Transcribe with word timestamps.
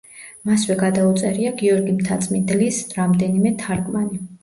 მასვე 0.51 0.77
გადაუწერია 0.79 1.53
გიორგი 1.61 1.95
მთაწმიდლის 2.01 2.83
რამდენიმე 2.99 3.57
თარგმანი. 3.65 4.25